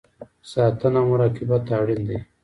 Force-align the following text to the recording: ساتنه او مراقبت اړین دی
ساتنه 0.51 0.99
او 1.01 1.05
مراقبت 1.11 1.65
اړین 1.79 2.01
دی 2.07 2.17